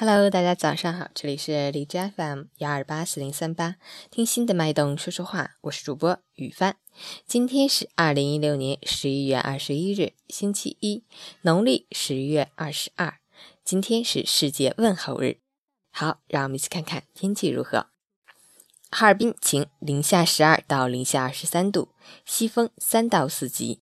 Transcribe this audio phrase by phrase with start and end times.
[0.00, 3.74] Hello，大家早上好，这里是荔枝 FM 幺二八四零三八，
[4.12, 6.76] 听心的脉动说说话，我是主播雨帆。
[7.26, 11.02] 今天是二零一六年十一月二十一日，星期一，
[11.42, 13.14] 农历十月二十二。
[13.64, 15.40] 今天是世界问候日。
[15.90, 17.86] 好，让我们一起看看天气如何。
[18.92, 21.88] 哈尔滨晴，零下十二到零下二十三度，
[22.24, 23.80] 西风三到四级。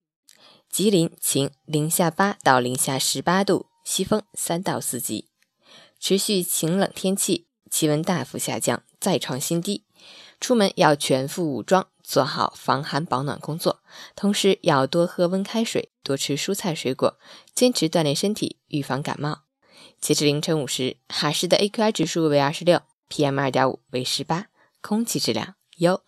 [0.71, 5.29] 吉林晴，零下八到零下十八度，西风三到四级。
[5.99, 9.85] 持续晴冷天气，气温大幅下降，再创新低。
[10.41, 13.81] 出门要全副武装，做好防寒保暖工作，
[14.15, 17.19] 同时要多喝温开水，多吃蔬菜水果，
[17.55, 19.43] 坚持锻炼身体，预防感冒。
[20.01, 24.47] 截至凌晨五时，哈市的 AQI 指数为二十六，PM 二点五为十八，
[24.81, 26.03] 空气质量优。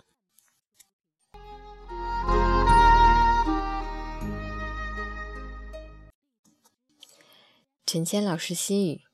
[7.87, 9.08] 陈谦老师心语。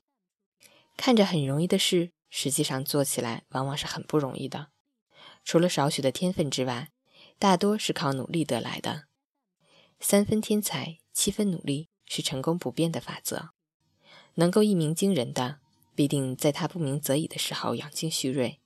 [1.07, 4.69] 看着很容易的事，实际上做起来往往是很不容易的。
[5.45, 6.93] 除了少许的天分之外，
[7.39, 9.03] 大多是靠努力得来的。
[10.01, 13.51] 三分天才，七分努力是成功不变的法则。
[14.37, 15.59] 能够一鸣惊人的，
[15.95, 18.59] 必定在他不鸣则已的时候养精蓄锐；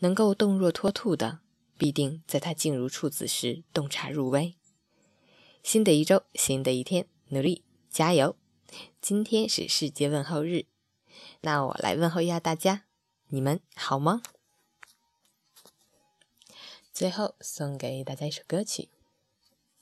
[0.00, 1.38] 能够动若脱兔的，
[1.78, 4.56] 必定在他静如处子时洞察入微。
[5.62, 8.34] 新的一周，新的一天，努力加油！
[9.00, 10.64] 今天是世界问候日。
[11.40, 12.84] 那我来问候一下大家，
[13.28, 14.22] 你们好吗？
[16.92, 18.88] 最后送给大家一首歌曲，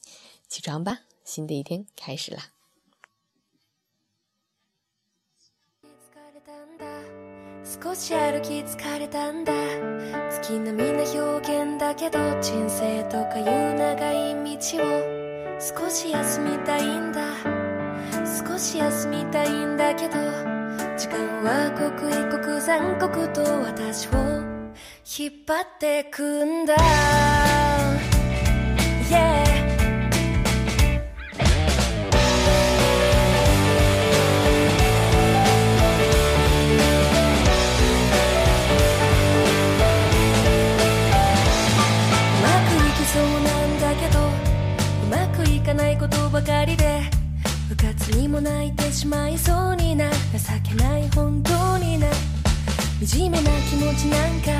[0.49, 0.93] 《起床吧》，
[1.25, 2.41] 新的一天开始了。
[21.01, 24.13] 時間は刻一刻残酷と私を
[25.19, 26.77] 引っ張ってくんだ、
[29.09, 29.50] yeah.
[48.11, 52.09] にも泣いてしまいそうにな情けない本当にな
[53.05, 54.51] 惨めな気持ちなんか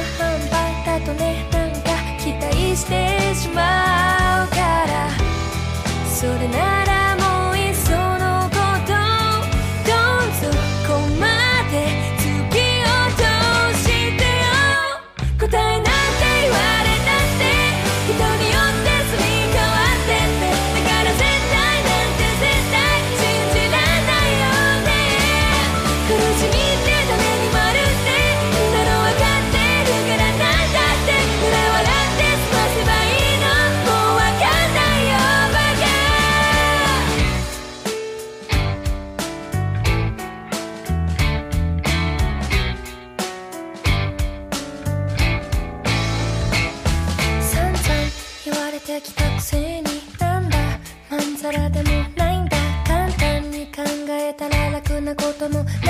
[48.99, 49.85] てきたくせに
[50.19, 50.59] なんだ
[51.09, 52.57] まんざらでもないんだ
[52.87, 55.90] 簡単に考えたら楽なこともな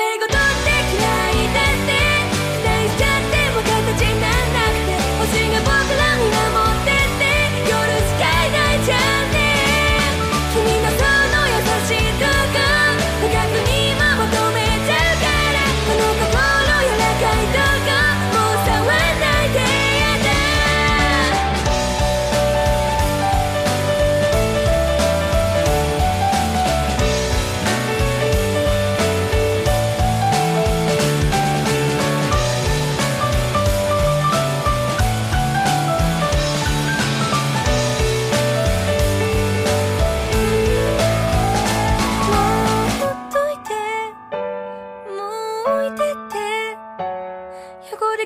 [0.00, 0.39] 내고